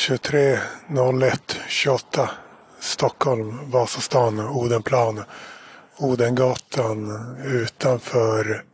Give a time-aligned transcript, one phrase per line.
[0.00, 2.28] 23.01.28
[2.78, 5.24] Stockholm, Vasastan, Odenplan,
[5.98, 7.10] Odengatan
[7.44, 8.64] utanför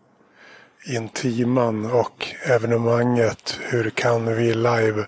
[0.86, 5.06] Intiman och evenemanget Hur kan vi live?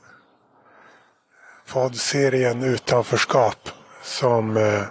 [1.73, 3.69] Poddserien Utanförskap
[4.03, 4.83] som eh,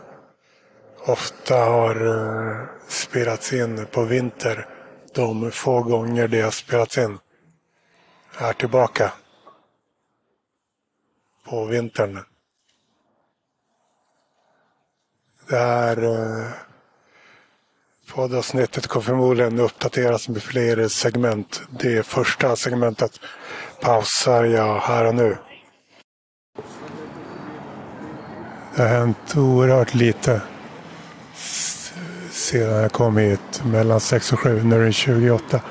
[1.05, 2.57] ofta har eh,
[2.87, 4.67] spelats in på vinter.
[5.15, 7.19] De få gånger det har spelats in
[8.37, 9.11] är tillbaka
[11.49, 12.19] på vintern.
[15.49, 16.51] Det här eh,
[18.13, 21.61] poddavsnittet kommer förmodligen uppdateras med fler segment.
[21.69, 23.19] Det första segmentet
[23.81, 25.37] pausar jag här och nu.
[28.75, 30.41] Det har hänt oerhört lite
[32.31, 34.63] sedan jag kom hit mellan 6 och 7.
[34.63, 35.61] Nu är det 28.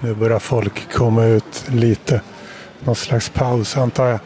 [0.00, 2.22] Nu börjar folk komma ut lite.
[2.80, 4.20] Någon slags paus antar jag.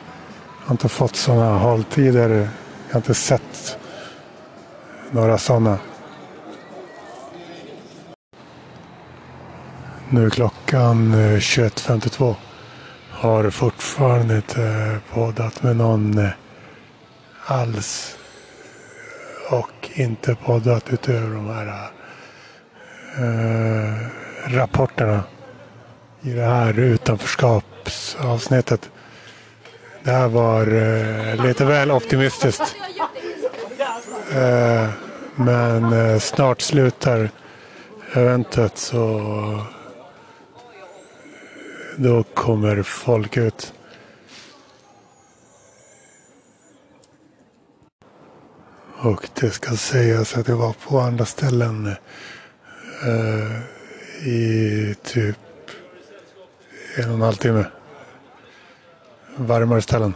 [0.67, 2.49] Jag har inte fått sådana hålltider.
[2.87, 3.79] Jag har inte sett
[5.11, 5.79] några sådana.
[10.11, 12.35] Nu är klockan eh, 21.52.
[13.11, 16.31] Har fortfarande inte poddat med någon eh,
[17.47, 18.19] alls.
[19.51, 21.91] Och inte poddat utöver de här
[23.19, 23.95] äh,
[24.57, 25.23] rapporterna
[26.23, 28.91] i det här utanförskapsavsnittet.
[30.07, 32.77] Det här var eh, lite väl optimistiskt.
[34.35, 34.91] Eh,
[35.35, 37.31] men eh, snart slutar
[38.13, 39.21] eventet så
[41.97, 43.73] då kommer folk ut.
[48.99, 51.87] Och det ska sägas att jag var på andra ställen
[53.07, 55.39] eh, i typ
[56.97, 57.65] en och en halv timme.
[59.37, 60.15] Varmare ställen.